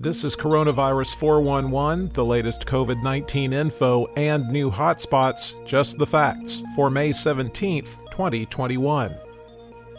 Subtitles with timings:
[0.00, 6.64] This is Coronavirus 411, the latest COVID 19 info and new hotspots, just the facts,
[6.74, 9.14] for May 17th, 2021.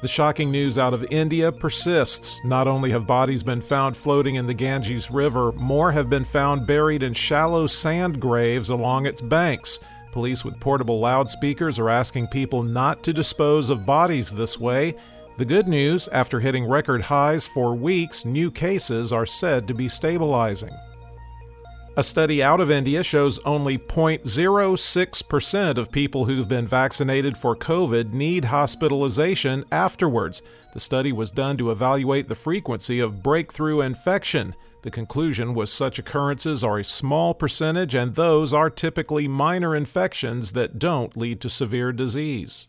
[0.00, 2.40] The shocking news out of India persists.
[2.44, 6.68] Not only have bodies been found floating in the Ganges River, more have been found
[6.68, 9.80] buried in shallow sand graves along its banks.
[10.12, 14.94] Police with portable loudspeakers are asking people not to dispose of bodies this way.
[15.38, 19.88] The good news after hitting record highs for weeks, new cases are said to be
[19.88, 20.74] stabilizing.
[21.96, 28.12] A study out of India shows only 0.06% of people who've been vaccinated for COVID
[28.12, 30.40] need hospitalization afterwards.
[30.72, 34.54] The study was done to evaluate the frequency of breakthrough infection.
[34.82, 40.52] The conclusion was such occurrences are a small percentage, and those are typically minor infections
[40.52, 42.68] that don't lead to severe disease.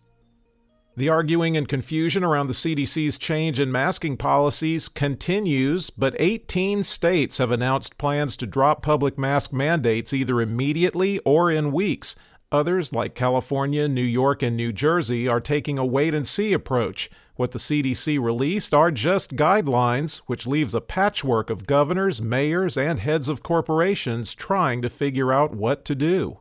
[0.98, 7.38] The arguing and confusion around the CDC's change in masking policies continues, but 18 states
[7.38, 12.18] have announced plans to drop public mask mandates either immediately or in weeks.
[12.52, 17.10] Others, like California, New York, and New Jersey, are taking a wait and see approach.
[17.38, 23.00] What the CDC released are just guidelines, which leaves a patchwork of governors, mayors, and
[23.00, 26.40] heads of corporations trying to figure out what to do.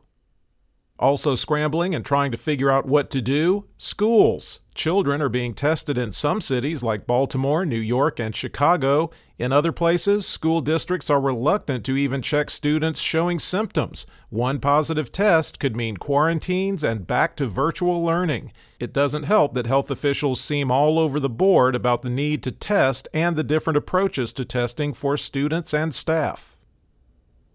[1.01, 4.59] Also scrambling and trying to figure out what to do schools.
[4.75, 9.09] Children are being tested in some cities like Baltimore, New York, and Chicago.
[9.39, 14.05] In other places, school districts are reluctant to even check students showing symptoms.
[14.29, 18.53] One positive test could mean quarantines and back to virtual learning.
[18.79, 22.51] It doesn't help that health officials seem all over the board about the need to
[22.51, 26.55] test and the different approaches to testing for students and staff.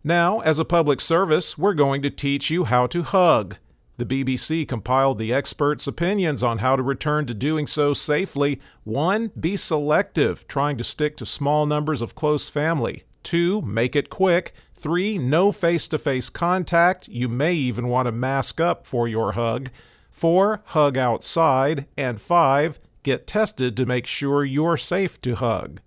[0.06, 3.56] Now, as a public service, we're going to teach you how to hug.
[3.96, 8.60] The BBC compiled the experts' opinions on how to return to doing so safely.
[8.84, 13.02] One, be selective, trying to stick to small numbers of close family.
[13.24, 14.52] Two, make it quick.
[14.76, 17.08] Three, no face to face contact.
[17.08, 19.70] You may even want to mask up for your hug.
[20.12, 21.86] Four, hug outside.
[21.96, 25.80] And five, get tested to make sure you're safe to hug.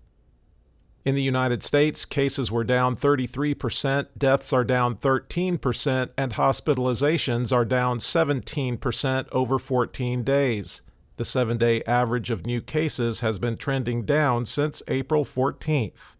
[1.05, 7.63] In the United States, cases were down 33%, deaths are down 13%, and hospitalizations are
[7.63, 10.81] down 17% over 14 days.
[11.15, 16.15] The seven day average of new cases has been trending down since April 14th.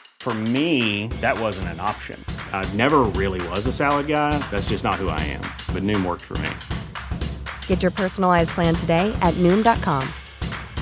[0.21, 2.23] For me, that wasn't an option.
[2.53, 4.37] I never really was a salad guy.
[4.51, 5.41] That's just not who I am.
[5.73, 6.51] But Noom worked for me.
[7.65, 10.07] Get your personalized plan today at Noom.com.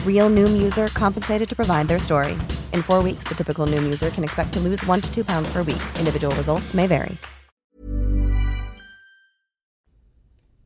[0.05, 2.33] Real Noom user compensated to provide their story.
[2.73, 5.47] In four weeks, the typical Noom user can expect to lose one to two pounds
[5.53, 5.81] per week.
[5.97, 7.17] Individual results may vary.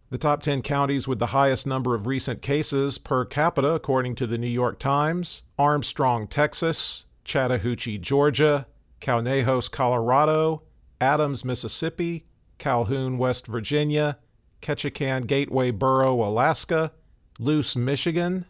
[0.10, 4.26] The top 10 counties with the highest number of recent cases per capita, according to
[4.26, 8.68] the New York Times Armstrong, Texas, Chattahoochee, Georgia,
[9.02, 10.64] Conejos, Colorado,
[11.00, 12.26] Adams, Mississippi,
[12.58, 14.18] Calhoun, West Virginia,
[14.62, 16.92] Ketchikan Gateway Borough, Alaska,
[17.40, 18.46] Luce, Michigan,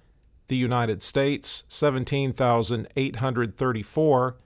[0.47, 4.37] the United States, 17,834,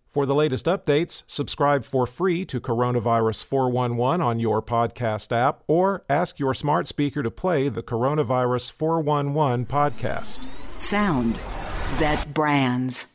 [0.06, 6.04] For the latest updates, subscribe for free to Coronavirus 411 on your podcast app or
[6.10, 10.46] ask your smart speaker to play the Coronavirus 411 podcast.
[10.78, 11.36] Sound
[12.00, 13.15] that brands.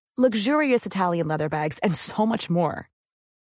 [0.17, 2.89] luxurious Italian leather bags, and so much more.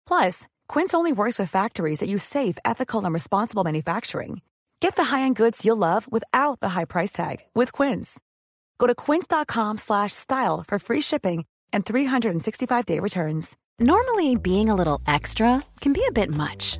[0.08, 4.42] Plus, Quince only works with factories that use safe, ethical, and responsible manufacturing.
[4.80, 8.20] Get the high-end goods you'll love without the high price tag with Quince.
[8.78, 13.58] Go to quince.com/style for free shipping and 365-day returns.
[13.80, 16.80] Normally, being a little extra can be a bit much,